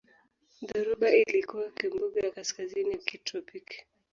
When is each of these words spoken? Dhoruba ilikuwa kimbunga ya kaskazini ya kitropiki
Dhoruba 0.67 1.11
ilikuwa 1.15 1.69
kimbunga 1.71 2.19
ya 2.19 2.31
kaskazini 2.31 2.91
ya 2.91 2.97
kitropiki 2.97 3.85